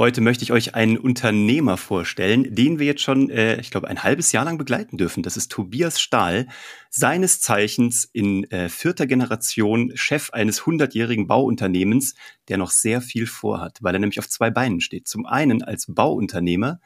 [0.00, 4.02] Heute möchte ich euch einen Unternehmer vorstellen, den wir jetzt schon, äh, ich glaube, ein
[4.02, 5.22] halbes Jahr lang begleiten dürfen.
[5.22, 6.46] Das ist Tobias Stahl,
[6.88, 12.14] seines Zeichens in äh, vierter Generation Chef eines hundertjährigen Bauunternehmens,
[12.48, 15.06] der noch sehr viel vorhat, weil er nämlich auf zwei Beinen steht.
[15.06, 16.80] Zum einen als Bauunternehmer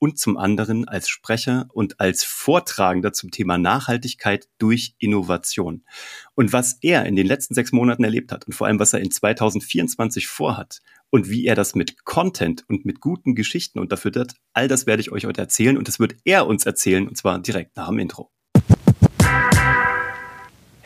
[0.00, 5.84] und zum anderen als Sprecher und als Vortragender zum Thema Nachhaltigkeit durch Innovation.
[6.34, 9.00] Und was er in den letzten sechs Monaten erlebt hat und vor allem, was er
[9.00, 14.66] in 2024 vorhat und wie er das mit Content und mit guten Geschichten unterfüttert, all
[14.66, 17.76] das werde ich euch heute erzählen und das wird er uns erzählen und zwar direkt
[17.76, 18.32] nach dem Intro.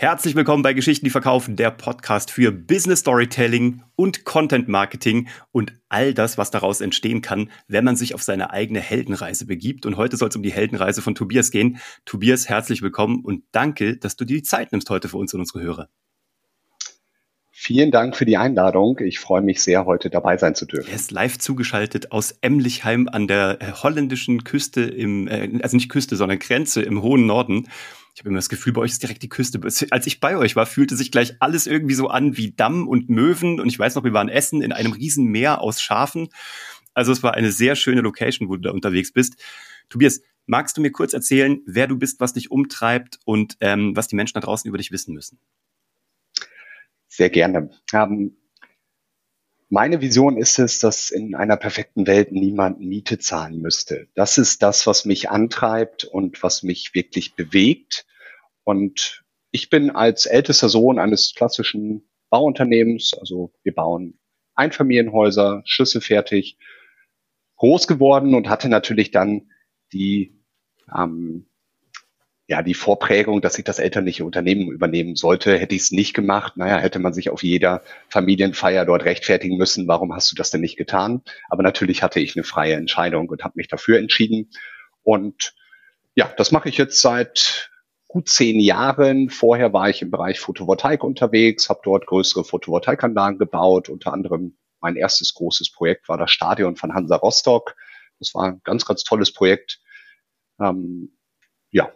[0.05, 5.73] Herzlich willkommen bei Geschichten, die verkaufen, der Podcast für Business Storytelling und Content Marketing und
[5.89, 9.87] all das, was daraus entstehen kann, wenn man sich auf seine eigene Heldenreise begibt.
[9.87, 11.79] Und heute soll es um die Heldenreise von Tobias gehen.
[12.05, 15.41] Tobias, herzlich willkommen und danke, dass du dir die Zeit nimmst heute für uns und
[15.41, 15.89] unsere Hörer.
[17.51, 18.99] Vielen Dank für die Einladung.
[18.99, 20.91] Ich freue mich sehr, heute dabei sein zu dürfen.
[20.91, 25.89] Er ist live zugeschaltet aus Emlichheim an der äh, holländischen Küste im, äh, also nicht
[25.89, 27.69] Küste, sondern Grenze im hohen Norden.
[28.15, 29.61] Ich habe immer das Gefühl, bei euch ist direkt die Küste.
[29.91, 33.11] Als ich bei euch war, fühlte sich gleich alles irgendwie so an wie Damm und
[33.11, 33.59] Möwen.
[33.59, 36.29] Und ich weiß noch, wir waren essen in einem riesen Meer aus Schafen.
[36.95, 39.43] Also es war eine sehr schöne Location, wo du da unterwegs bist.
[39.89, 44.07] Tobias, magst du mir kurz erzählen, wer du bist, was dich umtreibt und ähm, was
[44.07, 45.41] die Menschen da draußen über dich wissen müssen?
[47.09, 47.71] Sehr gerne.
[47.93, 48.37] Ähm,
[49.75, 54.07] meine Vision ist es, dass in einer perfekten Welt niemand Miete zahlen müsste.
[54.15, 58.07] Das ist das, was mich antreibt und was mich wirklich bewegt.
[58.63, 64.21] Und ich bin als ältester Sohn eines klassischen Bauunternehmens, also wir bauen
[64.55, 66.57] Einfamilienhäuser, Schüsse fertig,
[67.57, 69.51] groß geworden und hatte natürlich dann
[69.93, 70.41] die
[70.97, 71.47] ähm,
[72.47, 76.57] ja, die Vorprägung, dass ich das elterliche Unternehmen übernehmen sollte, hätte ich es nicht gemacht.
[76.57, 80.61] Naja, hätte man sich auf jeder Familienfeier dort rechtfertigen müssen, warum hast du das denn
[80.61, 81.23] nicht getan?
[81.49, 84.51] Aber natürlich hatte ich eine freie Entscheidung und habe mich dafür entschieden.
[85.03, 85.55] Und
[86.15, 87.71] ja, das mache ich jetzt seit
[88.09, 89.31] gut zehn Jahren.
[89.31, 93.89] Vorher war ich im Bereich Photovoltaik unterwegs, habe dort größere Photovoltaikanlagen gebaut.
[93.89, 97.75] Unter anderem mein erstes großes Projekt war das Stadion von Hansa Rostock.
[98.19, 99.81] Das war ein ganz, ganz tolles Projekt.
[100.61, 101.17] Ähm,
[101.71, 101.91] ja,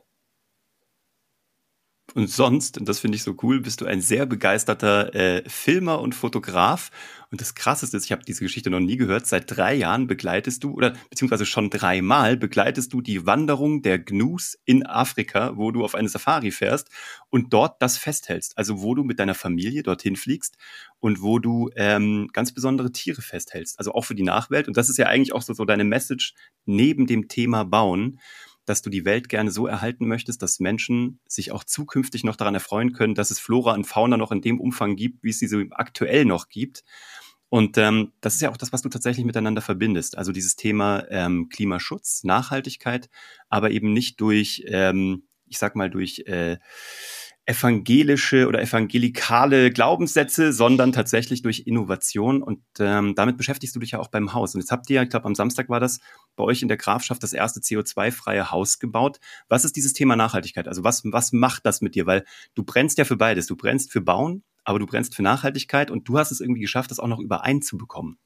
[2.19, 6.01] und sonst, und das finde ich so cool, bist du ein sehr begeisterter äh, Filmer
[6.01, 6.91] und Fotograf.
[7.31, 10.65] Und das Krasseste ist, ich habe diese Geschichte noch nie gehört, seit drei Jahren begleitest
[10.65, 15.84] du, oder beziehungsweise schon dreimal begleitest du die Wanderung der Gnus in Afrika, wo du
[15.84, 16.89] auf eine Safari fährst
[17.31, 18.59] und dort das festhältst.
[18.59, 20.56] Also wo du mit deiner Familie dorthin fliegst
[20.99, 23.79] und wo du ähm, ganz besondere Tiere festhältst.
[23.79, 24.67] Also auch für die Nachwelt.
[24.67, 28.19] Und das ist ja eigentlich auch so, so deine Message neben dem Thema Bauen
[28.69, 32.55] dass du die Welt gerne so erhalten möchtest, dass Menschen sich auch zukünftig noch daran
[32.55, 35.47] erfreuen können, dass es Flora und Fauna noch in dem Umfang gibt, wie es sie
[35.47, 36.84] so aktuell noch gibt.
[37.49, 40.19] Und ähm, das ist ja auch das, was du tatsächlich miteinander verbindest.
[40.19, 43.09] Also dieses Thema ähm, Klimaschutz, Nachhaltigkeit,
[43.49, 46.59] aber eben nicht durch, ähm, ich sag mal, durch äh,
[47.49, 52.43] evangelische oder evangelikale Glaubenssätze, sondern tatsächlich durch Innovation.
[52.43, 54.55] Und ähm, damit beschäftigst du dich ja auch beim Haus.
[54.55, 56.01] Und jetzt habt ihr, ich glaube, am Samstag war das
[56.37, 59.19] bei euch in der Grafschaft das erste CO2-freie Haus gebaut.
[59.49, 60.69] Was ist dieses Thema Nachhaltigkeit?
[60.69, 62.05] Also was, was macht das mit dir?
[62.05, 63.47] Weil du brennst ja für beides.
[63.47, 66.91] Du brennst für Bauen, aber du brennst für Nachhaltigkeit und du hast es irgendwie geschafft,
[66.91, 68.19] das auch noch übereinzubekommen.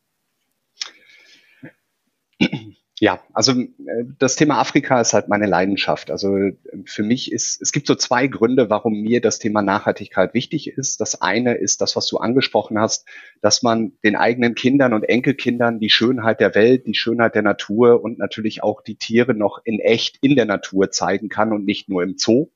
[3.02, 6.12] Ja, also äh, das Thema Afrika ist halt meine Leidenschaft.
[6.12, 6.38] Also
[6.84, 11.00] für mich ist, es gibt so zwei Gründe, warum mir das Thema Nachhaltigkeit wichtig ist.
[11.00, 13.04] Das eine ist das, was du angesprochen hast,
[13.41, 18.04] dass man den eigenen Kindern und Enkelkindern die Schönheit der Welt, die Schönheit der Natur
[18.04, 21.88] und natürlich auch die Tiere noch in echt in der Natur zeigen kann und nicht
[21.88, 22.50] nur im Zoo.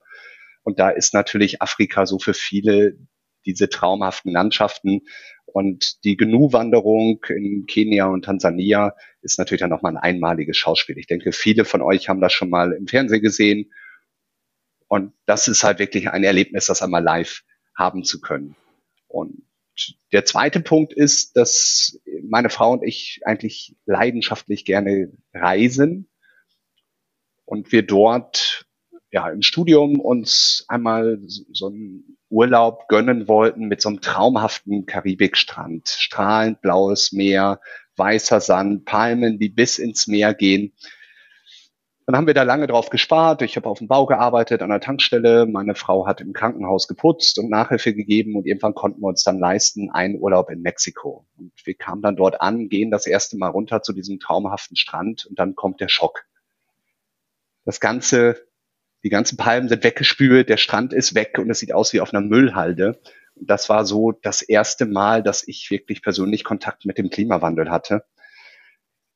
[0.63, 2.97] Und da ist natürlich Afrika so für viele
[3.47, 5.03] diese traumhaften Landschaften
[5.57, 10.99] und die Gnu-Wanderung in Kenia und Tansania ist natürlich dann nochmal ein einmaliges Schauspiel.
[10.99, 13.73] Ich denke, viele von euch haben das schon mal im Fernsehen gesehen.
[14.87, 17.43] Und das ist halt wirklich ein Erlebnis, das einmal live
[17.75, 18.55] haben zu können.
[19.09, 19.45] Und
[20.13, 26.07] der zweite Punkt ist, dass meine Frau und ich eigentlich leidenschaftlich gerne reisen
[27.47, 28.66] und wir dort
[29.17, 35.89] ja, im Studium uns einmal so einen Urlaub gönnen wollten mit so einem traumhaften Karibikstrand.
[35.89, 37.61] Strahlend blaues Meer,
[37.97, 40.75] weißer Sand, Palmen, die bis ins Meer gehen.
[42.05, 43.41] Dann haben wir da lange drauf gespart.
[43.41, 45.47] Ich habe auf dem Bau gearbeitet, an der Tankstelle.
[45.47, 49.39] Meine Frau hat im Krankenhaus geputzt und Nachhilfe gegeben und irgendwann konnten wir uns dann
[49.39, 51.27] leisten einen Urlaub in Mexiko.
[51.39, 55.25] Und wir kamen dann dort an, gehen das erste Mal runter zu diesem traumhaften Strand
[55.25, 56.27] und dann kommt der Schock.
[57.65, 58.47] Das Ganze
[59.03, 62.13] die ganzen Palmen sind weggespült, der Strand ist weg und es sieht aus wie auf
[62.13, 63.01] einer Müllhalde.
[63.35, 67.71] Und das war so das erste Mal, dass ich wirklich persönlich Kontakt mit dem Klimawandel
[67.71, 68.05] hatte.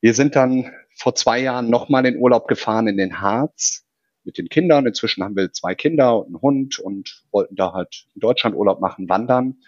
[0.00, 3.85] Wir sind dann vor zwei Jahren nochmal in Urlaub gefahren in den Harz
[4.25, 4.87] mit den Kindern.
[4.87, 8.81] Inzwischen haben wir zwei Kinder und einen Hund und wollten da halt in Deutschland Urlaub
[8.81, 9.59] machen, wandern.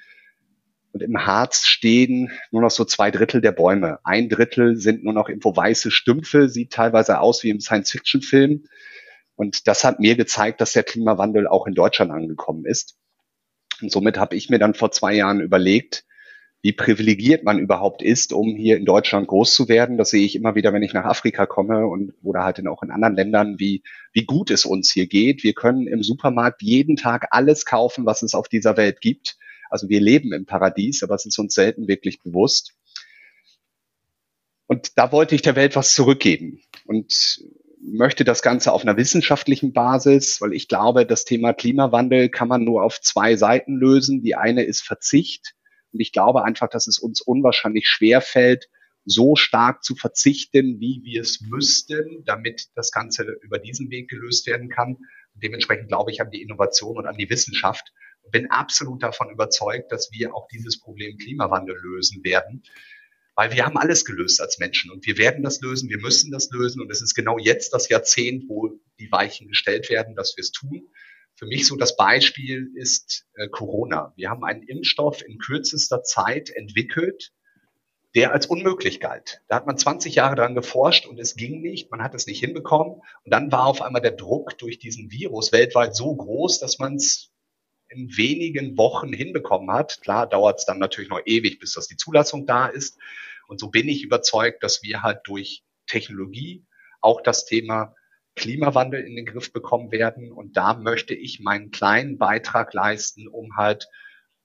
[0.93, 3.99] Und im Harz stehen nur noch so zwei Drittel der Bäume.
[4.05, 8.65] Ein Drittel sind nur noch irgendwo weiße Stümpfe, sieht teilweise aus wie im Science-Fiction-Film.
[9.43, 12.97] Und das hat mir gezeigt, dass der Klimawandel auch in Deutschland angekommen ist.
[13.81, 16.05] Und somit habe ich mir dann vor zwei Jahren überlegt,
[16.63, 19.99] wie privilegiert man überhaupt ist, um hier in Deutschland groß zu werden.
[19.99, 22.93] Das sehe ich immer wieder, wenn ich nach Afrika komme und oder halt auch in
[22.93, 25.43] anderen Ländern, wie, wie gut es uns hier geht.
[25.43, 29.39] Wir können im Supermarkt jeden Tag alles kaufen, was es auf dieser Welt gibt.
[29.71, 32.77] Also wir leben im Paradies, aber es ist uns selten wirklich bewusst.
[34.69, 37.43] Und da wollte ich der Welt was zurückgeben und
[37.83, 42.65] möchte das Ganze auf einer wissenschaftlichen Basis, weil ich glaube, das Thema Klimawandel kann man
[42.65, 44.23] nur auf zwei Seiten lösen.
[44.23, 45.55] Die eine ist Verzicht
[45.93, 48.69] und ich glaube einfach, dass es uns unwahrscheinlich schwer fällt,
[49.05, 54.47] so stark zu verzichten, wie wir es müssten, damit das Ganze über diesen Weg gelöst
[54.47, 54.95] werden kann.
[55.35, 57.93] Und dementsprechend glaube ich an die Innovation und an die Wissenschaft
[58.31, 62.63] bin absolut davon überzeugt, dass wir auch dieses Problem Klimawandel lösen werden.
[63.35, 66.51] Weil wir haben alles gelöst als Menschen und wir werden das lösen, wir müssen das
[66.51, 70.43] lösen und es ist genau jetzt das Jahrzehnt, wo die Weichen gestellt werden, dass wir
[70.43, 70.91] es tun.
[71.35, 74.13] Für mich so das Beispiel ist äh, Corona.
[74.17, 77.33] Wir haben einen Impfstoff in kürzester Zeit entwickelt,
[78.15, 79.41] der als unmöglich galt.
[79.49, 82.41] Da hat man 20 Jahre dran geforscht und es ging nicht, man hat es nicht
[82.41, 83.01] hinbekommen.
[83.25, 86.97] Und dann war auf einmal der Druck durch diesen Virus weltweit so groß, dass man
[86.97, 87.32] es
[87.93, 90.01] in wenigen Wochen hinbekommen hat.
[90.01, 92.99] Klar dauert es dann natürlich noch ewig, bis das die Zulassung da ist.
[93.47, 96.65] Und so bin ich überzeugt, dass wir halt durch Technologie
[97.01, 97.95] auch das Thema
[98.35, 100.33] Klimawandel in den Griff bekommen werden.
[100.33, 103.89] Und da möchte ich meinen kleinen Beitrag leisten, um halt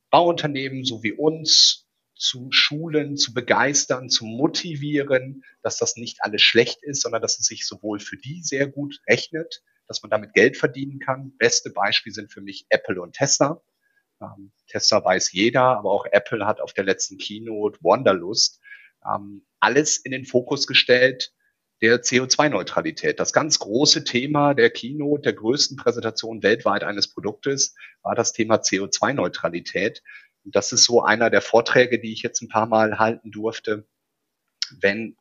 [0.09, 6.83] Bauunternehmen so wie uns zu schulen, zu begeistern, zu motivieren, dass das nicht alles schlecht
[6.83, 10.57] ist, sondern dass es sich sowohl für die sehr gut rechnet, dass man damit Geld
[10.57, 11.35] verdienen kann.
[11.37, 13.61] Beste Beispiel sind für mich Apple und Tesla.
[14.21, 18.59] Ähm, Tesla weiß jeder, aber auch Apple hat auf der letzten Keynote Wanderlust
[19.05, 21.33] ähm, alles in den Fokus gestellt,
[21.81, 23.19] der CO2-Neutralität.
[23.19, 28.55] Das ganz große Thema der Keynote, der größten Präsentation weltweit eines Produktes, war das Thema
[28.55, 30.01] CO2-Neutralität.
[30.43, 33.87] Und das ist so einer der Vorträge, die ich jetzt ein paar Mal halten durfte.
[34.79, 35.17] Wenn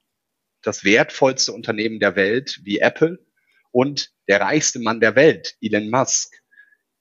[0.62, 3.25] das wertvollste Unternehmen der Welt wie Apple
[3.72, 6.42] und der reichste Mann der Welt, Elon Musk,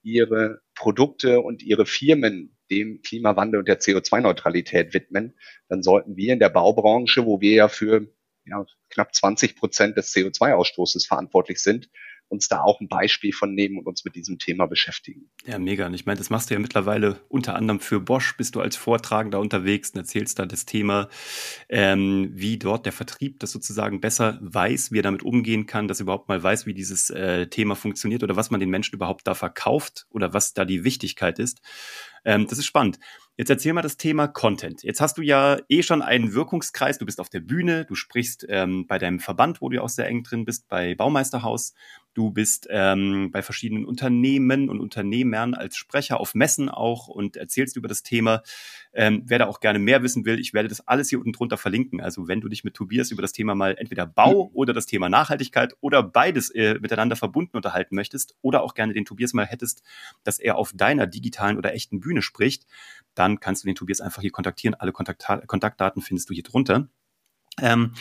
[0.04, 5.38] ihre Produkte und ihre Firmen dem Klimawandel und der CO2-Neutralität widmen,
[5.70, 8.08] dann sollten wir in der Baubranche, wo wir ja für
[8.46, 11.90] ja, knapp 20 Prozent des CO2-Ausstoßes verantwortlich sind,
[12.28, 15.30] uns da auch ein Beispiel von nehmen und uns mit diesem Thema beschäftigen.
[15.46, 15.86] Ja, mega.
[15.86, 18.76] Und ich meine, das machst du ja mittlerweile unter anderem für Bosch, bist du als
[18.76, 21.10] Vortragender unterwegs und erzählst da das Thema,
[21.70, 26.00] ähm, wie dort der Vertrieb das sozusagen besser weiß, wie er damit umgehen kann, dass
[26.00, 29.28] er überhaupt mal weiß, wie dieses äh, Thema funktioniert oder was man den Menschen überhaupt
[29.28, 31.62] da verkauft oder was da die Wichtigkeit ist.
[32.26, 33.00] Ähm, das ist spannend.
[33.38, 34.82] Jetzt erzähl mal das Thema Content.
[34.84, 36.98] Jetzt hast du ja eh schon einen Wirkungskreis.
[36.98, 40.08] Du bist auf der Bühne, du sprichst ähm, bei deinem Verband, wo du auch sehr
[40.08, 41.74] eng drin bist, bei Baumeisterhaus.
[42.16, 47.76] Du bist ähm, bei verschiedenen Unternehmen und Unternehmern als Sprecher auf Messen auch und erzählst
[47.76, 48.42] über das Thema.
[48.94, 51.58] Ähm, wer da auch gerne mehr wissen will, ich werde das alles hier unten drunter
[51.58, 52.00] verlinken.
[52.00, 55.10] Also wenn du dich mit Tobias über das Thema mal entweder Bau oder das Thema
[55.10, 59.84] Nachhaltigkeit oder beides äh, miteinander verbunden unterhalten möchtest oder auch gerne den Tobias mal hättest,
[60.24, 62.66] dass er auf deiner digitalen oder echten Bühne spricht,
[63.16, 64.76] dann kannst du den Tobias einfach hier kontaktieren.
[64.76, 66.88] Alle Kontaktdaten findest du hier drunter.
[67.62, 67.94] Ähm,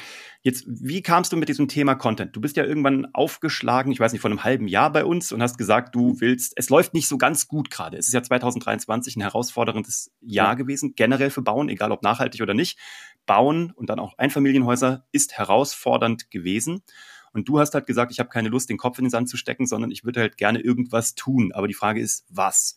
[0.43, 2.35] jetzt, wie kamst du mit diesem Thema Content?
[2.35, 5.43] Du bist ja irgendwann aufgeschlagen, ich weiß nicht, vor einem halben Jahr bei uns und
[5.43, 7.97] hast gesagt, du willst, es läuft nicht so ganz gut gerade.
[7.97, 10.55] Es ist ja 2023 ein herausforderndes Jahr ja.
[10.55, 12.79] gewesen, generell für Bauen, egal ob nachhaltig oder nicht.
[13.27, 16.83] Bauen und dann auch Einfamilienhäuser ist herausfordernd gewesen.
[17.33, 19.37] Und du hast halt gesagt, ich habe keine Lust, den Kopf in den Sand zu
[19.37, 21.53] stecken, sondern ich würde halt gerne irgendwas tun.
[21.53, 22.77] Aber die Frage ist, was?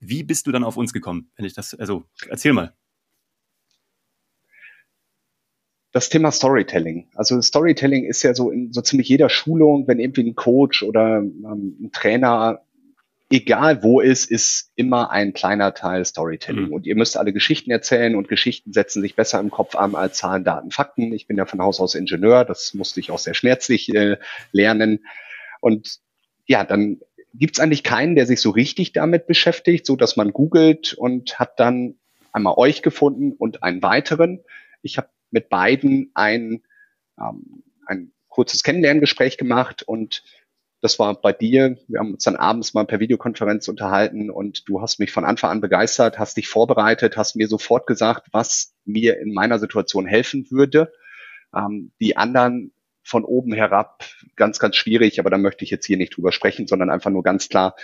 [0.00, 1.30] Wie bist du dann auf uns gekommen?
[1.36, 2.74] Wenn ich das, also erzähl mal.
[5.92, 7.08] das Thema Storytelling.
[7.14, 11.18] Also Storytelling ist ja so in so ziemlich jeder Schulung, wenn irgendwie ein Coach oder
[11.18, 12.60] ähm, ein Trainer,
[13.30, 16.66] egal wo ist, ist immer ein kleiner Teil Storytelling.
[16.66, 16.72] Mhm.
[16.72, 20.18] Und ihr müsst alle Geschichten erzählen und Geschichten setzen sich besser im Kopf an als
[20.18, 21.12] Zahlen, Daten, Fakten.
[21.12, 24.18] Ich bin ja von Haus aus Ingenieur, das musste ich auch sehr schmerzlich äh,
[24.52, 25.04] lernen.
[25.60, 25.98] Und
[26.46, 27.00] ja, dann
[27.38, 31.58] gibt's eigentlich keinen, der sich so richtig damit beschäftigt, so dass man googelt und hat
[31.60, 31.96] dann
[32.32, 34.40] einmal euch gefunden und einen weiteren.
[34.82, 36.62] Ich habe mit beiden ein,
[37.18, 40.22] ähm, ein kurzes Kennenlerngespräch gemacht und
[40.80, 41.76] das war bei dir.
[41.88, 45.50] Wir haben uns dann abends mal per Videokonferenz unterhalten und du hast mich von Anfang
[45.50, 50.46] an begeistert, hast dich vorbereitet, hast mir sofort gesagt, was mir in meiner Situation helfen
[50.50, 50.92] würde.
[51.54, 52.72] Ähm, die anderen
[53.08, 54.04] von oben herab
[54.36, 57.22] ganz, ganz schwierig, aber da möchte ich jetzt hier nicht drüber sprechen, sondern einfach nur
[57.22, 57.74] ganz klar,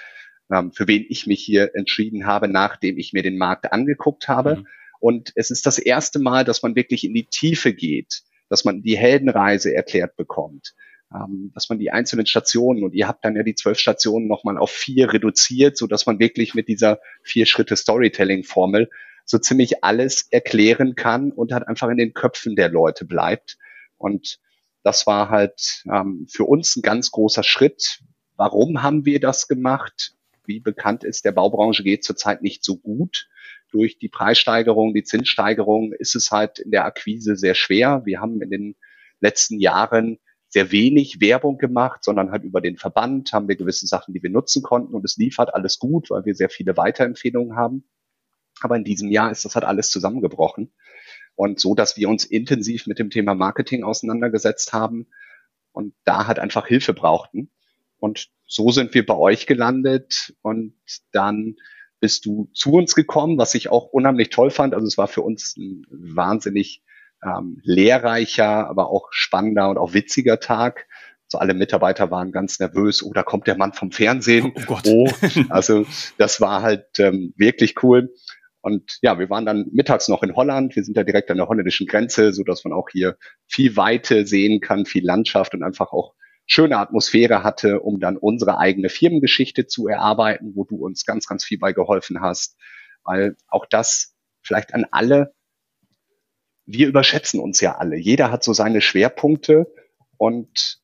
[0.53, 4.57] ähm, für wen ich mich hier entschieden habe, nachdem ich mir den Markt angeguckt habe.
[4.57, 4.67] Mhm.
[5.01, 8.83] Und es ist das erste Mal, dass man wirklich in die Tiefe geht, dass man
[8.83, 10.75] die Heldenreise erklärt bekommt,
[11.15, 14.59] ähm, dass man die einzelnen Stationen und ihr habt dann ja die zwölf Stationen nochmal
[14.59, 18.91] auf vier reduziert, so dass man wirklich mit dieser vier Schritte Storytelling Formel
[19.25, 23.57] so ziemlich alles erklären kann und halt einfach in den Köpfen der Leute bleibt.
[23.97, 24.39] Und
[24.85, 28.01] das war halt ähm, für uns ein ganz großer Schritt.
[28.37, 30.15] Warum haben wir das gemacht?
[30.45, 33.29] Wie bekannt ist, der Baubranche geht zurzeit nicht so gut.
[33.73, 38.03] Durch die Preissteigerung, die Zinssteigerung ist es halt in der Akquise sehr schwer.
[38.05, 38.77] Wir haben in den
[39.21, 44.13] letzten Jahren sehr wenig Werbung gemacht, sondern halt über den Verband haben wir gewisse Sachen,
[44.13, 47.57] die wir nutzen konnten und es lief halt alles gut, weil wir sehr viele Weiterempfehlungen
[47.57, 47.89] haben.
[48.61, 50.73] Aber in diesem Jahr ist das halt alles zusammengebrochen.
[51.37, 55.09] Und so, dass wir uns intensiv mit dem Thema Marketing auseinandergesetzt haben
[55.73, 57.51] und da halt einfach Hilfe brauchten.
[57.99, 60.75] Und so sind wir bei euch gelandet und
[61.13, 61.57] dann
[62.01, 64.75] bist du zu uns gekommen, was ich auch unheimlich toll fand.
[64.75, 66.83] Also es war für uns ein wahnsinnig
[67.25, 70.87] ähm, lehrreicher, aber auch spannender und auch witziger Tag.
[71.29, 73.03] So alle Mitarbeiter waren ganz nervös.
[73.03, 74.53] Oh, da kommt der Mann vom Fernsehen.
[74.55, 74.87] Oh, Gott.
[74.87, 75.11] oh
[75.49, 75.87] also
[76.19, 78.13] das war halt ähm, wirklich cool.
[78.65, 80.75] Und ja, wir waren dann mittags noch in Holland.
[80.75, 84.27] Wir sind ja direkt an der holländischen Grenze, so dass man auch hier viel Weite
[84.27, 86.15] sehen kann, viel Landschaft und einfach auch
[86.47, 91.45] schöne Atmosphäre hatte, um dann unsere eigene Firmengeschichte zu erarbeiten, wo du uns ganz, ganz
[91.45, 92.57] viel bei geholfen hast.
[93.03, 95.35] Weil auch das vielleicht an alle,
[96.65, 97.97] wir überschätzen uns ja alle.
[97.97, 99.71] Jeder hat so seine Schwerpunkte
[100.17, 100.79] und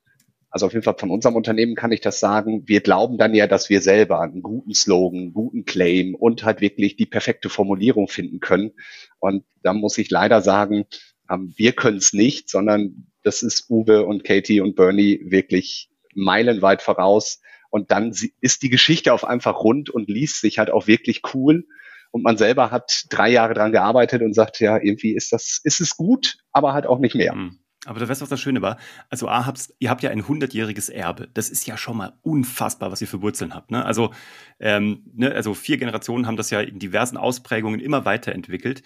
[0.50, 2.66] also auf jeden Fall von unserem Unternehmen kann ich das sagen.
[2.66, 6.61] Wir glauben dann ja, dass wir selber einen guten Slogan, einen guten Claim und halt
[6.61, 8.73] wirklich die perfekte Formulierung finden können.
[9.21, 10.87] Und da muss ich leider sagen,
[11.30, 16.83] ähm, wir können es nicht, sondern das ist Uwe und Katie und Bernie wirklich meilenweit
[16.83, 17.40] voraus.
[17.71, 21.66] Und dann ist die Geschichte auf einfach rund und liest sich halt auch wirklich cool.
[22.11, 25.80] Und man selber hat drei Jahre dran gearbeitet und sagt, ja, irgendwie ist das, ist
[25.80, 27.37] es gut, aber halt auch nicht mehr.
[27.37, 27.59] Mhm.
[27.87, 28.76] Aber du weißt, was das Schöne war?
[29.08, 31.28] Also, A, habt's, ihr habt ja ein hundertjähriges Erbe.
[31.32, 33.70] Das ist ja schon mal unfassbar, was ihr für Wurzeln habt.
[33.70, 33.84] Ne?
[33.84, 34.12] Also,
[34.58, 38.82] ähm, ne, also vier Generationen haben das ja in diversen Ausprägungen immer weiterentwickelt.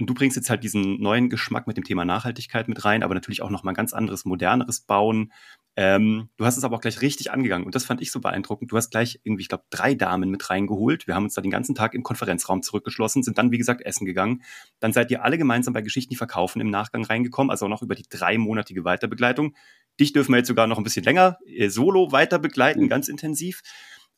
[0.00, 3.14] Und du bringst jetzt halt diesen neuen Geschmack mit dem Thema Nachhaltigkeit mit rein, aber
[3.14, 5.32] natürlich auch nochmal ein ganz anderes, moderneres Bauen.
[5.76, 8.72] Ähm, du hast es aber auch gleich richtig angegangen und das fand ich so beeindruckend.
[8.72, 11.06] Du hast gleich irgendwie, ich glaube, drei Damen mit reingeholt.
[11.06, 14.04] Wir haben uns da den ganzen Tag im Konferenzraum zurückgeschlossen, sind dann, wie gesagt, essen
[14.04, 14.42] gegangen.
[14.80, 17.82] Dann seid ihr alle gemeinsam bei Geschichten, die verkaufen, im Nachgang reingekommen, also auch noch
[17.82, 19.54] über die dreimonatige Weiterbegleitung.
[20.00, 22.88] Dich dürfen wir jetzt sogar noch ein bisschen länger äh, solo weiter begleiten, mhm.
[22.88, 23.62] ganz intensiv.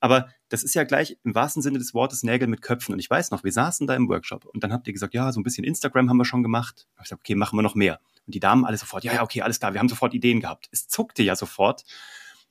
[0.03, 2.93] Aber das ist ja gleich im wahrsten Sinne des Wortes Nägel mit Köpfen.
[2.93, 5.31] Und ich weiß noch, wir saßen da im Workshop und dann habt ihr gesagt, ja,
[5.31, 6.89] so ein bisschen Instagram haben wir schon gemacht.
[6.97, 8.01] Ich gesagt, okay, machen wir noch mehr.
[8.27, 10.69] Und die Damen alle sofort, ja, ja, okay, alles klar, wir haben sofort Ideen gehabt.
[10.73, 11.85] Es zuckte ja sofort.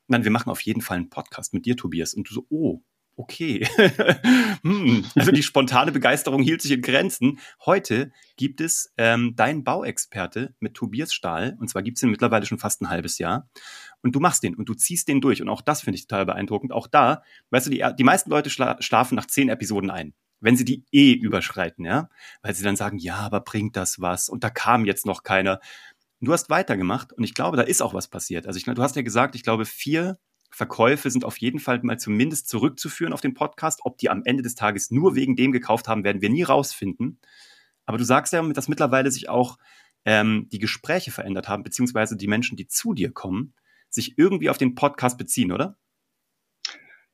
[0.08, 2.14] Dann, wir machen auf jeden Fall einen Podcast mit dir, Tobias.
[2.14, 2.82] Und du so, oh,
[3.22, 3.68] okay.
[4.64, 5.06] hm.
[5.16, 7.40] Also die spontane Begeisterung hielt sich in Grenzen.
[7.66, 11.56] Heute gibt es ähm, dein Bauexperte mit Tobias Stahl.
[11.60, 13.50] Und zwar gibt es ihn mittlerweile schon fast ein halbes Jahr
[14.02, 15.42] und du machst den und du ziehst den durch.
[15.42, 16.72] Und auch das finde ich total beeindruckend.
[16.72, 20.14] Auch da, weißt du, die, die meisten Leute schla schlafen nach zehn Episoden ein.
[20.40, 22.10] Wenn sie die eh überschreiten, ja,
[22.42, 24.28] weil sie dann sagen, ja, aber bringt das was?
[24.28, 25.60] Und da kam jetzt noch keiner.
[26.20, 28.48] Du hast weitergemacht und ich glaube, da ist auch was passiert.
[28.48, 30.18] Also ich, du hast ja gesagt, ich glaube, vier
[30.52, 33.80] Verkäufe sind auf jeden Fall mal zumindest zurückzuführen auf den Podcast.
[33.84, 37.20] Ob die am Ende des Tages nur wegen dem gekauft haben, werden wir nie rausfinden.
[37.86, 39.58] Aber du sagst ja, dass mittlerweile sich auch
[40.06, 43.54] ähm, die Gespräche verändert haben, beziehungsweise die Menschen, die zu dir kommen,
[43.90, 45.78] sich irgendwie auf den Podcast beziehen, oder?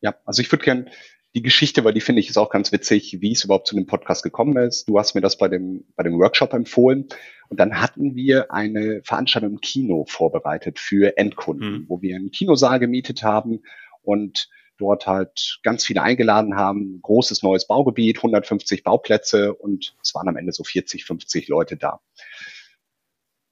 [0.02, 0.90] Ja, also ich würde gern
[1.36, 3.86] die Geschichte, weil die finde ich ist auch ganz witzig, wie es überhaupt zu dem
[3.86, 4.88] Podcast gekommen ist.
[4.88, 7.08] Du hast mir das bei dem, bei dem Workshop empfohlen.
[7.50, 11.86] Und dann hatten wir eine Veranstaltung im Kino vorbereitet für Endkunden, mhm.
[11.88, 13.62] wo wir einen Kinosaal gemietet haben
[14.02, 17.00] und dort halt ganz viele eingeladen haben.
[17.02, 22.00] Großes neues Baugebiet, 150 Bauplätze und es waren am Ende so 40, 50 Leute da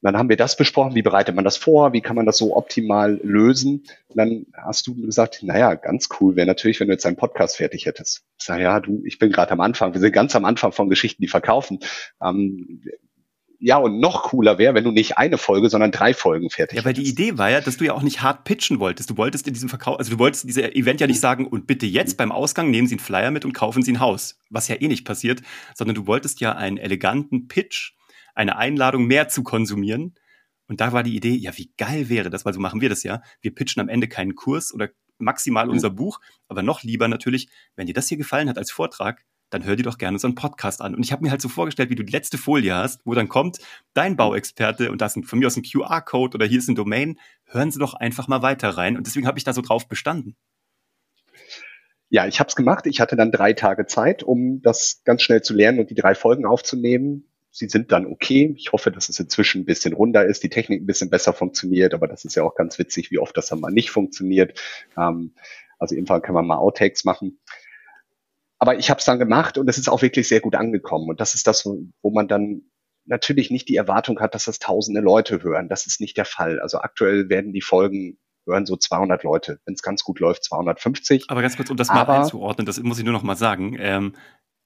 [0.06, 2.56] dann haben wir das besprochen, wie bereitet man das vor, wie kann man das so
[2.56, 3.84] optimal lösen.
[4.08, 7.56] Und dann hast du gesagt, naja, ganz cool wäre natürlich, wenn du jetzt einen Podcast
[7.56, 8.22] fertig hättest.
[8.38, 10.88] Ich sage, ja, du, ich bin gerade am Anfang, wir sind ganz am Anfang von
[10.88, 11.80] Geschichten, die verkaufen.
[12.22, 12.82] Ähm,
[13.58, 16.84] ja, und noch cooler wäre, wenn du nicht eine Folge, sondern drei Folgen fertig Ja,
[16.84, 19.10] weil die Idee war ja, dass du ja auch nicht hart pitchen wolltest.
[19.10, 21.66] Du wolltest in diesem Verkauf, also du wolltest in diesem Event ja nicht sagen, und
[21.66, 24.38] bitte jetzt beim Ausgang nehmen Sie einen Flyer mit und kaufen Sie ein Haus.
[24.50, 25.42] Was ja eh nicht passiert,
[25.74, 27.92] sondern du wolltest ja einen eleganten Pitch
[28.34, 30.14] eine Einladung mehr zu konsumieren.
[30.68, 33.02] Und da war die Idee, ja, wie geil wäre das, weil so machen wir das
[33.02, 33.22] ja.
[33.40, 37.86] Wir pitchen am Ende keinen Kurs oder maximal unser Buch, aber noch lieber natürlich, wenn
[37.86, 40.80] dir das hier gefallen hat als Vortrag, dann hör dir doch gerne so einen Podcast
[40.80, 40.94] an.
[40.94, 43.28] Und ich habe mir halt so vorgestellt, wie du die letzte Folie hast, wo dann
[43.28, 43.58] kommt
[43.94, 47.18] dein Bauexperte und das ist von mir aus ein QR-Code oder hier ist ein Domain.
[47.44, 48.96] Hören Sie doch einfach mal weiter rein.
[48.96, 50.36] Und deswegen habe ich da so drauf bestanden.
[52.08, 52.86] Ja, ich habe es gemacht.
[52.86, 56.14] Ich hatte dann drei Tage Zeit, um das ganz schnell zu lernen und die drei
[56.14, 57.28] Folgen aufzunehmen.
[57.50, 58.52] Sie sind dann okay.
[58.56, 61.94] Ich hoffe, dass es inzwischen ein bisschen runder ist, die Technik ein bisschen besser funktioniert,
[61.94, 64.60] aber das ist ja auch ganz witzig, wie oft das dann mal nicht funktioniert.
[64.96, 65.34] Ähm,
[65.78, 67.38] also Fall kann man mal Outtakes machen
[68.58, 71.08] aber ich habe es dann gemacht und es ist auch wirklich sehr gut angekommen.
[71.08, 72.62] Und das ist das, wo man dann
[73.04, 75.68] natürlich nicht die Erwartung hat, dass das tausende Leute hören.
[75.68, 76.60] Das ist nicht der Fall.
[76.60, 79.60] Also aktuell werden die Folgen hören so 200 Leute.
[79.64, 81.26] Wenn es ganz gut läuft, 250.
[81.28, 83.76] Aber ganz kurz, um das mal einzuordnen, das muss ich nur noch mal sagen.
[83.78, 84.14] Ähm,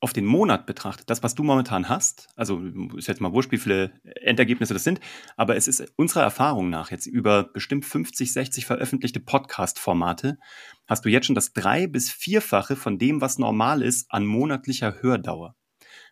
[0.01, 2.61] auf den Monat betrachtet, das, was du momentan hast, also
[2.97, 3.93] ist jetzt mal wurscht, wie viele
[4.23, 4.99] Endergebnisse das sind,
[5.37, 10.39] aber es ist unserer Erfahrung nach jetzt über bestimmt 50, 60 veröffentlichte Podcast-Formate,
[10.87, 15.03] hast du jetzt schon das drei- bis vierfache von dem, was normal ist, an monatlicher
[15.03, 15.55] Hördauer.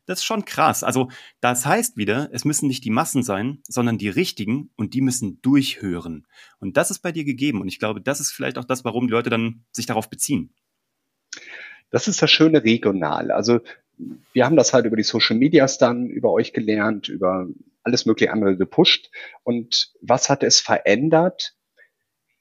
[0.04, 0.84] Das ist schon krass.
[0.84, 5.02] Also das heißt wieder, es müssen nicht die Massen sein, sondern die richtigen und die
[5.02, 6.26] müssen durchhören.
[6.60, 7.60] Und das ist bei dir gegeben.
[7.60, 10.54] Und ich glaube, das ist vielleicht auch das, warum die Leute dann sich darauf beziehen.
[11.90, 13.30] Das ist das Schöne regional.
[13.30, 13.60] Also
[14.32, 17.46] wir haben das halt über die Social Medias dann über euch gelernt, über
[17.82, 19.10] alles mögliche andere gepusht.
[19.42, 21.54] Und was hat es verändert?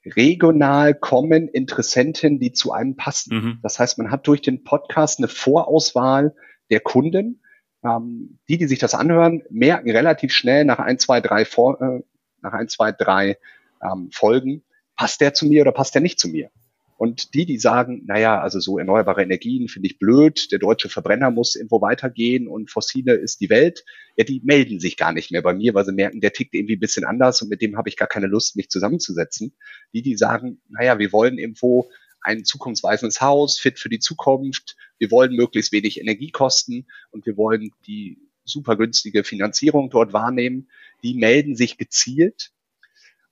[0.04, 3.36] Regional kommen Interessenten, die zu einem passen.
[3.36, 3.58] Mhm.
[3.62, 6.34] Das heißt, man hat durch den Podcast eine Vorauswahl
[6.70, 7.42] der Kunden.
[7.84, 12.02] Ähm, die, die sich das anhören, merken relativ schnell nach ein, zwei, drei, Vor äh,
[12.42, 13.38] nach ein, zwei, drei
[13.82, 14.64] ähm, Folgen,
[14.96, 16.50] passt der zu mir oder passt der nicht zu mir?
[16.98, 21.30] Und die, die sagen, naja, also so erneuerbare Energien finde ich blöd, der deutsche Verbrenner
[21.30, 23.84] muss irgendwo weitergehen und fossile ist die Welt,
[24.16, 26.74] ja, die melden sich gar nicht mehr bei mir, weil sie merken, der tickt irgendwie
[26.74, 29.54] ein bisschen anders und mit dem habe ich gar keine Lust, mich zusammenzusetzen.
[29.92, 31.88] Die, die sagen, naja, wir wollen irgendwo
[32.20, 37.70] ein zukunftsweisendes Haus, fit für die Zukunft, wir wollen möglichst wenig Energiekosten und wir wollen
[37.86, 40.68] die super günstige Finanzierung dort wahrnehmen,
[41.04, 42.50] die melden sich gezielt.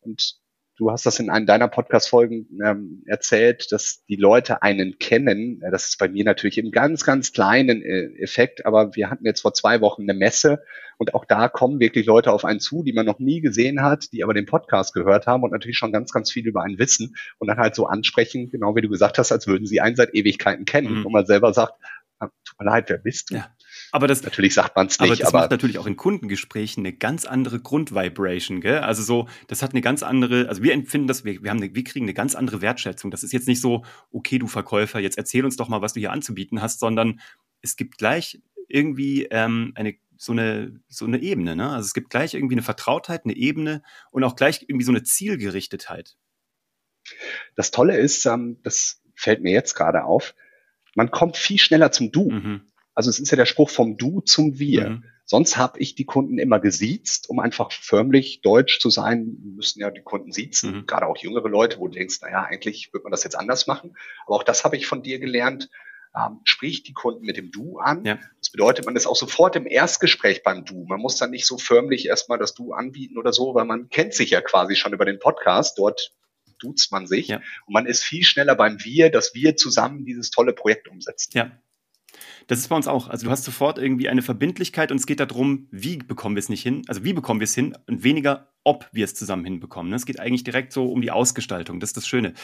[0.03, 0.39] Und
[0.77, 5.63] Du hast das in einem deiner Podcast-Folgen ähm, erzählt, dass die Leute einen kennen.
[5.71, 9.41] Das ist bei mir natürlich im ganz, ganz kleinen äh, Effekt, aber wir hatten jetzt
[9.41, 10.63] vor zwei Wochen eine Messe
[10.99, 14.13] und auch da kommen wirklich Leute auf einen zu, die man noch nie gesehen hat,
[14.13, 17.17] die aber den Podcast gehört haben und natürlich schon ganz, ganz viel über einen wissen
[17.39, 20.15] und dann halt so ansprechen, genau wie du gesagt hast, als würden sie einen seit
[20.15, 21.07] Ewigkeiten kennen mhm.
[21.07, 21.73] und man selber sagt,
[22.19, 23.37] ah, tut mir leid, wer bist du?
[23.37, 23.49] Ja.
[23.93, 25.09] Aber das, natürlich sagt man es nicht.
[25.09, 28.79] Aber das aber macht natürlich auch in Kundengesprächen eine ganz andere Grundvibration, gell?
[28.79, 31.75] Also so, das hat eine ganz andere, also wir empfinden das, wir, wir haben eine,
[31.75, 33.11] wir kriegen eine ganz andere Wertschätzung.
[33.11, 36.01] Das ist jetzt nicht so, okay, du Verkäufer, jetzt erzähl uns doch mal, was du
[36.01, 37.21] hier anzubieten hast, sondern
[37.63, 41.71] es gibt gleich irgendwie ähm, eine so eine so eine Ebene, ne?
[41.71, 45.03] Also es gibt gleich irgendwie eine Vertrautheit, eine Ebene und auch gleich irgendwie so eine
[45.03, 46.17] Zielgerichtetheit.
[47.55, 50.35] Das Tolle ist, ähm, das fällt mir jetzt gerade auf,
[50.95, 52.31] man kommt viel schneller zum Du.
[52.31, 52.73] Mhm.
[52.97, 54.89] Also es ist ja der Spruch vom Du zum Wir.
[54.89, 55.05] Mhm.
[55.27, 59.91] Sonst habe ich die Kunden immer gesiezt, um einfach förmlich deutsch zu sein, müssen ja
[59.91, 60.87] die Kunden siezen, mhm.
[60.87, 63.97] gerade auch jüngere Leute, wo du denkst, naja, eigentlich wird man das jetzt anders machen.
[64.25, 65.69] Aber auch das habe ich von dir gelernt.
[66.17, 68.03] Ähm, sprich die Kunden mit dem Du an.
[68.07, 68.19] Ja.
[68.41, 70.87] Das bedeutet, man ist auch sofort im Erstgespräch beim Du.
[70.87, 74.15] Man muss dann nicht so förmlich erstmal das Du anbieten oder so, weil man kennt
[74.15, 75.77] sich ja quasi schon über den Podcast.
[75.79, 76.15] Dort
[76.59, 77.29] duzt man sich.
[77.29, 77.43] Ja.
[77.67, 81.33] Und man ist viel schneller beim Wir, dass wir zusammen dieses tolle Projekt umsetzen.
[81.35, 81.51] Ja,
[82.47, 83.09] das ist bei uns auch.
[83.09, 86.49] Also du hast sofort irgendwie eine Verbindlichkeit und es geht darum, wie bekommen wir es
[86.49, 89.91] nicht hin, also wie bekommen wir es hin und weniger, ob wir es zusammen hinbekommen.
[89.91, 89.97] Ne?
[89.97, 91.81] Es geht eigentlich direkt so um die Ausgestaltung.
[91.81, 92.35] Das ist das Schöne.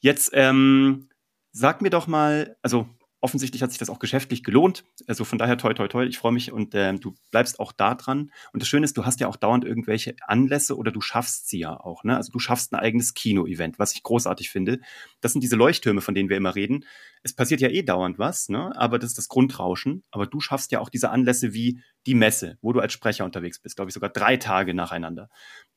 [0.00, 1.08] Jetzt ähm,
[1.52, 2.88] sag mir doch mal, also
[3.22, 4.84] offensichtlich hat sich das auch geschäftlich gelohnt.
[5.06, 7.94] Also von daher toi toi toi, ich freue mich und äh, du bleibst auch da
[7.94, 8.32] dran.
[8.52, 11.60] Und das Schöne ist, du hast ja auch dauernd irgendwelche Anlässe oder du schaffst sie
[11.60, 12.02] ja auch.
[12.02, 12.16] Ne?
[12.16, 14.80] Also du schaffst ein eigenes Kino-Event, was ich großartig finde.
[15.20, 16.84] Das sind diese Leuchttürme, von denen wir immer reden.
[17.22, 18.72] Es passiert ja eh dauernd was, ne?
[18.76, 20.02] aber das ist das Grundrauschen.
[20.10, 23.60] Aber du schaffst ja auch diese Anlässe wie die Messe, wo du als Sprecher unterwegs
[23.60, 25.28] bist, glaube ich sogar drei Tage nacheinander.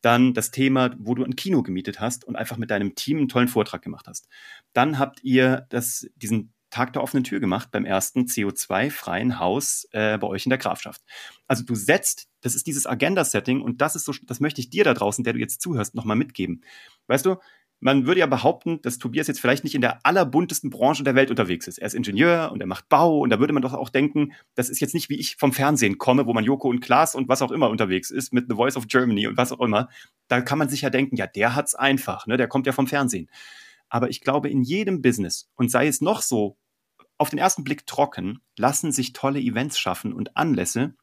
[0.01, 3.27] Dann das Thema, wo du ein Kino gemietet hast und einfach mit deinem Team einen
[3.27, 4.27] tollen Vortrag gemacht hast.
[4.73, 10.17] Dann habt ihr das, diesen Tag der offenen Tür gemacht beim ersten CO2-freien Haus äh,
[10.17, 11.01] bei euch in der Grafschaft.
[11.47, 14.83] Also du setzt, das ist dieses Agenda-Setting und das ist so, das möchte ich dir
[14.83, 16.65] da draußen, der du jetzt zuhörst, nochmal mitgeben.
[17.07, 17.37] Weißt du,
[17.79, 21.29] man würde ja behaupten, dass Tobias jetzt vielleicht nicht in der allerbuntesten Branche der Welt
[21.29, 21.77] unterwegs ist.
[21.77, 24.69] Er ist Ingenieur und er macht Bau und da würde man doch auch denken, das
[24.69, 27.41] ist jetzt nicht wie ich vom Fernsehen komme, wo man Joko und Klaas und was
[27.41, 29.87] auch immer unterwegs ist mit The Voice of Germany und was auch immer.
[30.27, 32.35] Da kann man sich ja denken, ja, der hat's einfach, ne?
[32.35, 33.29] Der kommt ja vom Fernsehen.
[33.87, 36.57] Aber ich glaube, in jedem Business und sei es noch so
[37.17, 40.95] auf den ersten Blick trocken, lassen sich tolle Events schaffen und Anlässe,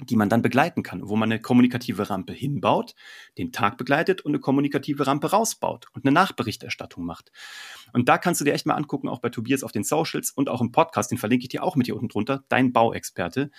[0.00, 2.94] die man dann begleiten kann, wo man eine kommunikative Rampe hinbaut,
[3.36, 7.32] den Tag begleitet und eine kommunikative Rampe rausbaut und eine Nachberichterstattung macht.
[7.92, 10.48] Und da kannst du dir echt mal angucken, auch bei Tobias auf den Socials und
[10.48, 13.50] auch im Podcast, den verlinke ich dir auch mit hier unten drunter, dein Bauexperte,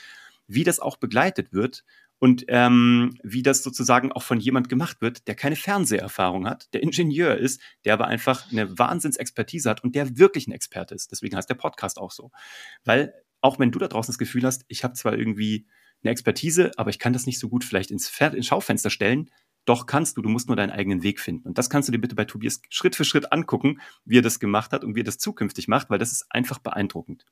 [0.47, 1.83] wie das auch begleitet wird
[2.19, 6.83] und ähm, wie das sozusagen auch von jemand gemacht wird, der keine Fernseherfahrung hat, der
[6.83, 11.11] Ingenieur ist, der aber einfach eine Wahnsinnsexpertise hat und der wirklich ein Experte ist.
[11.11, 12.31] Deswegen heißt der Podcast auch so.
[12.83, 15.65] Weil auch wenn du da draußen das Gefühl hast, ich habe zwar irgendwie
[16.03, 19.29] eine Expertise, aber ich kann das nicht so gut vielleicht ins, ins Schaufenster stellen,
[19.65, 21.47] doch kannst du, du musst nur deinen eigenen Weg finden.
[21.47, 24.39] Und das kannst du dir bitte bei Tobias Schritt für Schritt angucken, wie er das
[24.39, 27.25] gemacht hat und wie er das zukünftig macht, weil das ist einfach beeindruckend.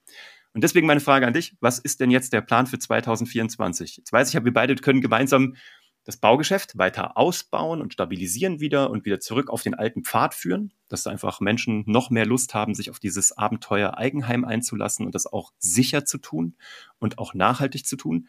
[0.57, 3.97] Und deswegen meine Frage an dich, was ist denn jetzt der Plan für 2024?
[3.97, 5.55] Jetzt weiß ich, wir beide können gemeinsam
[6.03, 10.73] das Baugeschäft weiter ausbauen und stabilisieren wieder und wieder zurück auf den alten Pfad führen,
[10.89, 15.31] dass einfach Menschen noch mehr Lust haben, sich auf dieses Abenteuer Eigenheim einzulassen und das
[15.31, 16.55] auch sicher zu tun
[16.97, 18.27] und auch nachhaltig zu tun.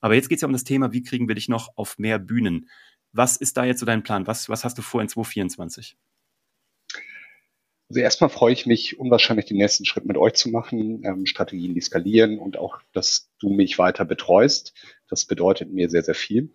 [0.00, 2.18] Aber jetzt geht es ja um das Thema, wie kriegen wir dich noch auf mehr
[2.18, 2.70] Bühnen?
[3.12, 4.26] Was ist da jetzt so dein Plan?
[4.26, 5.98] Was, was hast du vor in 2024?
[7.88, 11.74] Also erstmal freue ich mich unwahrscheinlich den nächsten Schritt mit euch zu machen, ähm, Strategien,
[11.74, 14.74] die skalieren und auch, dass du mich weiter betreust.
[15.08, 16.50] Das bedeutet mir sehr, sehr viel.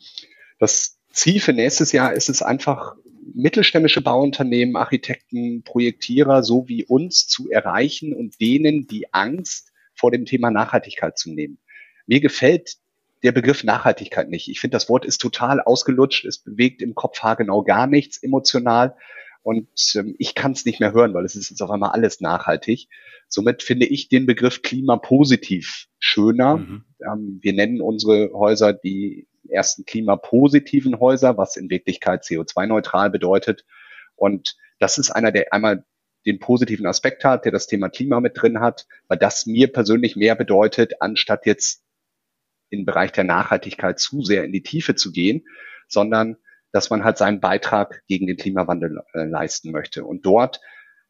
[0.59, 2.95] Das Ziel für nächstes Jahr ist es einfach,
[3.33, 10.25] mittelständische Bauunternehmen, Architekten, Projektierer so wie uns zu erreichen und denen die Angst vor dem
[10.25, 11.59] Thema Nachhaltigkeit zu nehmen.
[12.07, 12.77] Mir gefällt
[13.23, 14.49] der Begriff Nachhaltigkeit nicht.
[14.49, 16.25] Ich finde, das Wort ist total ausgelutscht.
[16.25, 18.95] Es bewegt im Kopf haargenau gar nichts emotional.
[19.43, 22.21] Und ähm, ich kann es nicht mehr hören, weil es ist jetzt auf einmal alles
[22.21, 22.87] nachhaltig.
[23.27, 26.57] Somit finde ich den Begriff klimapositiv schöner.
[26.57, 26.85] Mhm.
[26.99, 33.65] Ähm, wir nennen unsere Häuser die ersten klimapositiven Häuser, was in Wirklichkeit CO2-neutral bedeutet.
[34.15, 35.85] Und das ist einer, der einmal
[36.25, 40.15] den positiven Aspekt hat, der das Thema Klima mit drin hat, weil das mir persönlich
[40.15, 41.83] mehr bedeutet, anstatt jetzt
[42.69, 45.45] im Bereich der Nachhaltigkeit zu sehr in die Tiefe zu gehen,
[45.87, 46.37] sondern
[46.71, 50.05] dass man halt seinen Beitrag gegen den Klimawandel äh, leisten möchte.
[50.05, 50.61] Und dort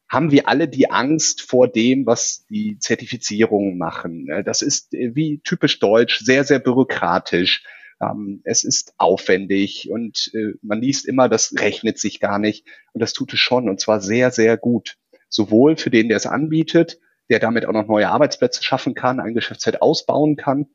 [0.08, 4.28] haben wir alle die Angst vor dem, was die Zertifizierungen machen.
[4.28, 7.64] Äh, das ist äh, wie typisch deutsch, sehr, sehr bürokratisch.
[8.00, 12.66] Ähm, es ist aufwendig und äh, man liest immer, das rechnet sich gar nicht.
[12.92, 14.98] Und das tut es schon und zwar sehr, sehr gut.
[15.28, 16.98] Sowohl für den, der es anbietet,
[17.30, 20.66] der damit auch noch neue Arbeitsplätze schaffen kann, ein Geschäftsfeld ausbauen kann,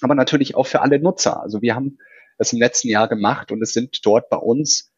[0.00, 1.40] aber natürlich auch für alle Nutzer.
[1.40, 1.98] Also wir haben
[2.38, 4.92] das im letzten Jahr gemacht und es sind dort bei uns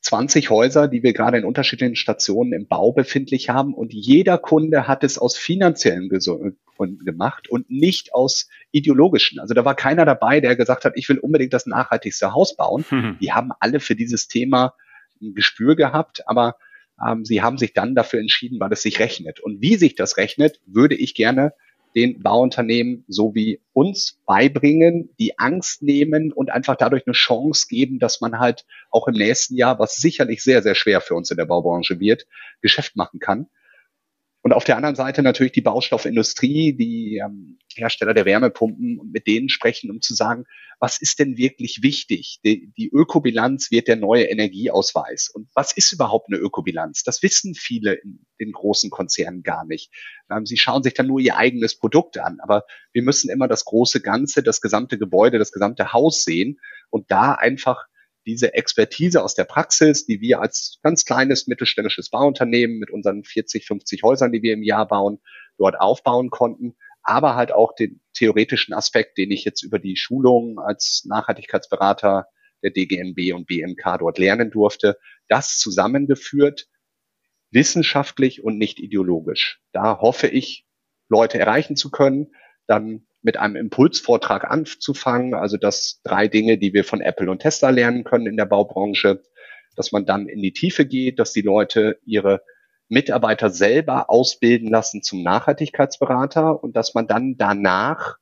[0.00, 4.86] 20 Häuser, die wir gerade in unterschiedlichen Stationen im Bau befindlich haben und jeder Kunde
[4.86, 9.40] hat es aus finanziellen Gründen gemacht und nicht aus ideologischen.
[9.40, 12.84] Also da war keiner dabei, der gesagt hat, ich will unbedingt das nachhaltigste Haus bauen.
[12.90, 13.18] Mhm.
[13.20, 14.74] Die haben alle für dieses Thema
[15.20, 16.56] ein Gespür gehabt, aber
[17.04, 19.40] ähm, sie haben sich dann dafür entschieden, weil es sich rechnet.
[19.40, 21.52] Und wie sich das rechnet, würde ich gerne
[21.94, 27.98] den Bauunternehmen so wie uns beibringen, die Angst nehmen und einfach dadurch eine Chance geben,
[27.98, 31.36] dass man halt auch im nächsten Jahr, was sicherlich sehr, sehr schwer für uns in
[31.36, 32.26] der Baubranche wird,
[32.60, 33.48] Geschäft machen kann.
[34.48, 39.26] Und auf der anderen Seite natürlich die Baustoffindustrie, die ähm, Hersteller der Wärmepumpen und mit
[39.26, 40.46] denen sprechen, um zu sagen,
[40.80, 42.40] was ist denn wirklich wichtig?
[42.42, 45.28] Die, die Ökobilanz wird der neue Energieausweis.
[45.28, 47.02] Und was ist überhaupt eine Ökobilanz?
[47.02, 49.92] Das wissen viele in den großen Konzernen gar nicht.
[50.30, 52.38] Ähm, sie schauen sich dann nur ihr eigenes Produkt an.
[52.40, 56.58] Aber wir müssen immer das große Ganze, das gesamte Gebäude, das gesamte Haus sehen
[56.88, 57.84] und da einfach
[58.28, 63.66] diese Expertise aus der Praxis, die wir als ganz kleines mittelständisches Bauunternehmen mit unseren 40,
[63.66, 65.18] 50 Häusern, die wir im Jahr bauen,
[65.56, 70.58] dort aufbauen konnten, aber halt auch den theoretischen Aspekt, den ich jetzt über die Schulung
[70.58, 72.26] als Nachhaltigkeitsberater
[72.62, 76.68] der DGNB und BMK dort lernen durfte, das zusammengeführt,
[77.50, 79.62] wissenschaftlich und nicht ideologisch.
[79.72, 80.66] Da hoffe ich,
[81.08, 82.34] Leute erreichen zu können,
[82.66, 87.68] dann mit einem Impulsvortrag anzufangen, also das drei Dinge, die wir von Apple und Tesla
[87.68, 89.22] lernen können in der Baubranche,
[89.76, 92.40] dass man dann in die Tiefe geht, dass die Leute ihre
[92.88, 98.16] Mitarbeiter selber ausbilden lassen zum Nachhaltigkeitsberater und dass man dann danach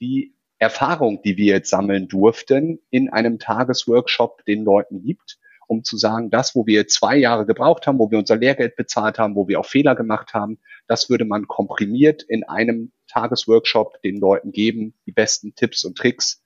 [0.00, 5.98] die Erfahrung, die wir jetzt sammeln durften, in einem Tagesworkshop den Leuten gibt, um zu
[5.98, 9.46] sagen, das, wo wir zwei Jahre gebraucht haben, wo wir unser Lehrgeld bezahlt haben, wo
[9.46, 14.94] wir auch Fehler gemacht haben, das würde man komprimiert in einem Tagesworkshop den Leuten geben,
[15.06, 16.42] die besten Tipps und Tricks,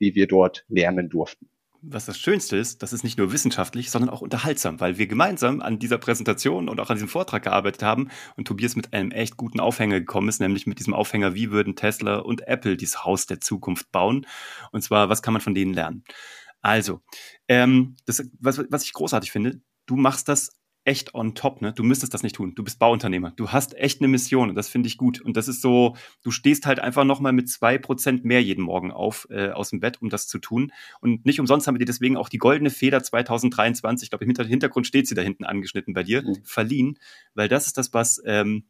[0.00, 1.48] die wir dort lernen durften.
[1.82, 5.60] Was das Schönste ist, das ist nicht nur wissenschaftlich, sondern auch unterhaltsam, weil wir gemeinsam
[5.60, 9.36] an dieser Präsentation und auch an diesem Vortrag gearbeitet haben und Tobias mit einem echt
[9.36, 13.26] guten Aufhänger gekommen ist, nämlich mit diesem Aufhänger, wie würden Tesla und Apple dieses Haus
[13.26, 14.26] der Zukunft bauen?
[14.72, 16.02] Und zwar, was kann man von denen lernen?
[16.60, 17.02] Also,
[17.46, 20.50] ähm, das, was, was ich großartig finde, du machst das
[20.86, 21.72] echt on top, ne?
[21.72, 22.54] Du müsstest das nicht tun.
[22.54, 23.32] Du bist Bauunternehmer.
[23.32, 25.20] Du hast echt eine Mission und das finde ich gut.
[25.20, 28.92] Und das ist so, du stehst halt einfach nochmal mit zwei Prozent mehr jeden Morgen
[28.92, 30.72] auf äh, aus dem Bett, um das zu tun.
[31.00, 34.48] Und nicht umsonst haben wir dir deswegen auch die goldene Feder 2023, ich glaube im
[34.48, 36.36] Hintergrund steht sie da hinten angeschnitten bei dir, mhm.
[36.44, 36.98] verliehen,
[37.34, 38.66] weil das ist das, was ähm,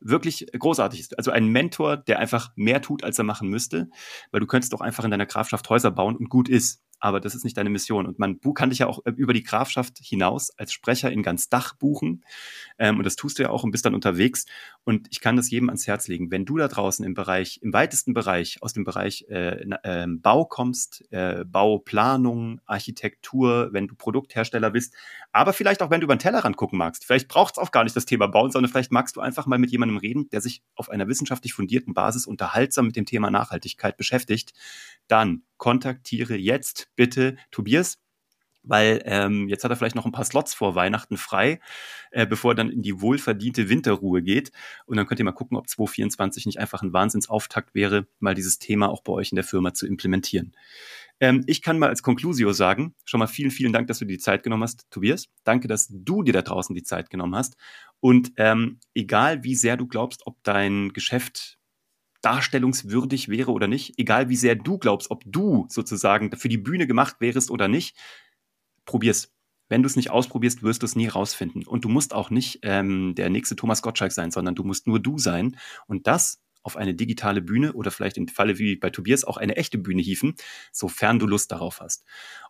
[0.00, 1.18] wirklich großartig ist.
[1.18, 3.90] Also ein Mentor, der einfach mehr tut, als er machen müsste,
[4.30, 7.34] weil du könntest doch einfach in deiner Grafschaft Häuser bauen und gut ist aber das
[7.34, 8.06] ist nicht deine Mission.
[8.06, 11.50] Und man kann dich ja auch äh, über die Grafschaft hinaus als Sprecher in ganz
[11.50, 12.24] Dach buchen.
[12.78, 14.46] Ähm, und das tust du ja auch und bist dann unterwegs.
[14.84, 16.30] Und ich kann das jedem ans Herz legen.
[16.30, 20.46] Wenn du da draußen im Bereich, im weitesten Bereich, aus dem Bereich äh, äh, Bau
[20.46, 24.94] kommst, äh, Bauplanung, Architektur, wenn du Produkthersteller bist,
[25.30, 27.04] aber vielleicht auch, wenn du über den Tellerrand gucken magst.
[27.04, 29.58] Vielleicht braucht es auch gar nicht das Thema Bauen, sondern vielleicht magst du einfach mal
[29.58, 33.98] mit jemandem reden, der sich auf einer wissenschaftlich fundierten Basis unterhaltsam mit dem Thema Nachhaltigkeit
[33.98, 34.54] beschäftigt.
[35.06, 37.98] Dann kontaktiere jetzt bitte Tobias,
[38.64, 41.60] weil ähm, jetzt hat er vielleicht noch ein paar Slots vor Weihnachten frei,
[42.10, 44.50] äh, bevor er dann in die wohlverdiente Winterruhe geht.
[44.86, 48.58] Und dann könnt ihr mal gucken, ob 2024 nicht einfach ein Wahnsinnsauftakt wäre, mal dieses
[48.58, 50.52] Thema auch bei euch in der Firma zu implementieren.
[51.20, 54.16] Ähm, ich kann mal als Conclusio sagen, schon mal vielen, vielen Dank, dass du dir
[54.16, 55.26] die Zeit genommen hast, Tobias.
[55.44, 57.56] Danke, dass du dir da draußen die Zeit genommen hast.
[58.00, 61.53] Und ähm, egal, wie sehr du glaubst, ob dein Geschäft
[62.24, 66.86] darstellungswürdig wäre oder nicht, egal wie sehr du glaubst, ob du sozusagen für die Bühne
[66.86, 67.96] gemacht wärst oder nicht,
[68.84, 69.30] probier's.
[69.68, 71.66] Wenn du es nicht ausprobierst, wirst du es nie rausfinden.
[71.66, 75.00] Und du musst auch nicht ähm, der nächste Thomas Gottschalk sein, sondern du musst nur
[75.00, 75.56] du sein.
[75.86, 79.56] Und das auf eine digitale Bühne oder vielleicht im Falle wie bei Tobias auch eine
[79.56, 80.34] echte Bühne hieven,
[80.72, 82.04] sofern du Lust darauf hast.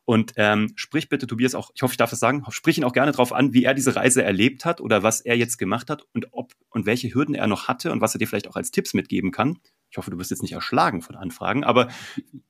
[0.04, 2.92] Und ähm, sprich bitte Tobias auch, ich hoffe, ich darf das sagen, sprich ihn auch
[2.92, 6.06] gerne darauf an, wie er diese Reise erlebt hat oder was er jetzt gemacht hat
[6.14, 8.70] und ob und welche Hürden er noch hatte und was er dir vielleicht auch als
[8.70, 9.58] Tipps mitgeben kann.
[9.90, 11.88] Ich hoffe, du wirst jetzt nicht erschlagen von Anfragen, aber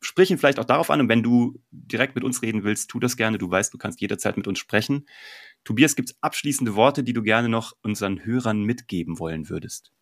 [0.00, 2.98] sprich ihn vielleicht auch darauf an und wenn du direkt mit uns reden willst, tu
[2.98, 3.36] das gerne.
[3.36, 5.06] Du weißt, du kannst jederzeit mit uns sprechen.
[5.62, 9.92] Tobias, gibt es abschließende Worte, die du gerne noch unseren Hörern mitgeben wollen würdest?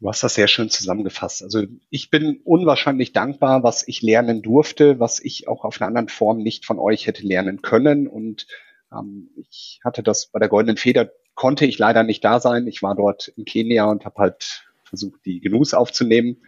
[0.00, 1.42] Du hast das sehr schön zusammengefasst.
[1.42, 6.08] Also ich bin unwahrscheinlich dankbar, was ich lernen durfte, was ich auch auf einer anderen
[6.08, 8.06] Form nicht von euch hätte lernen können.
[8.06, 8.46] Und
[8.92, 12.66] ähm, ich hatte das bei der Goldenen Feder, konnte ich leider nicht da sein.
[12.66, 16.42] Ich war dort in Kenia und habe halt versucht, die Genuss aufzunehmen.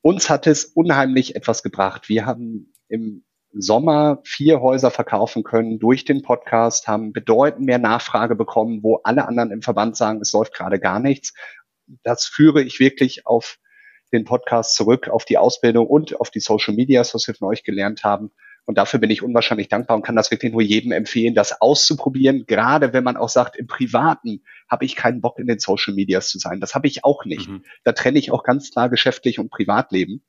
[0.00, 2.08] Uns hat es unheimlich etwas gebracht.
[2.08, 3.22] Wir haben im
[3.54, 9.28] Sommer vier Häuser verkaufen können durch den Podcast, haben bedeutend mehr Nachfrage bekommen, wo alle
[9.28, 11.32] anderen im Verband sagen, es läuft gerade gar nichts
[12.02, 13.58] das führe ich wirklich auf
[14.12, 17.64] den Podcast zurück, auf die Ausbildung und auf die Social Medias, was wir von euch
[17.64, 18.30] gelernt haben.
[18.64, 22.46] Und dafür bin ich unwahrscheinlich dankbar und kann das wirklich nur jedem empfehlen, das auszuprobieren.
[22.46, 26.28] Gerade wenn man auch sagt, im Privaten habe ich keinen Bock in den Social Medias
[26.28, 26.60] zu sein.
[26.60, 27.48] Das habe ich auch nicht.
[27.48, 27.64] Mhm.
[27.82, 30.22] Da trenne ich auch ganz klar geschäftlich und Privatleben.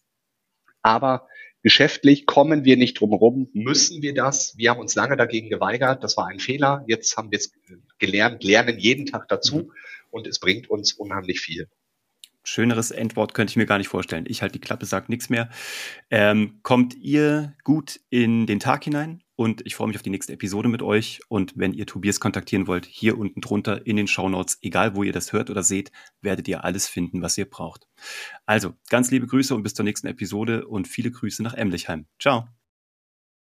[0.81, 1.27] Aber
[1.61, 4.57] geschäftlich kommen wir nicht drum Müssen wir das?
[4.57, 6.03] Wir haben uns lange dagegen geweigert.
[6.03, 6.83] Das war ein Fehler.
[6.87, 7.53] Jetzt haben wir es
[7.99, 9.57] gelernt, lernen jeden Tag dazu.
[9.57, 9.71] Mhm
[10.13, 11.67] und es bringt uns unheimlich viel.
[12.43, 14.25] Schöneres Endwort könnte ich mir gar nicht vorstellen.
[14.27, 15.49] Ich halte die Klappe, sage nichts mehr.
[16.10, 19.23] Ähm, kommt ihr gut in den Tag hinein?
[19.36, 21.21] Und ich freue mich auf die nächste Episode mit euch.
[21.27, 25.03] Und wenn ihr Tobias kontaktieren wollt, hier unten drunter in den Show Notes, egal wo
[25.03, 27.88] ihr das hört oder seht, werdet ihr alles finden, was ihr braucht.
[28.45, 32.06] Also, ganz liebe Grüße und bis zur nächsten Episode und viele Grüße nach Emlichheim.
[32.19, 32.47] Ciao.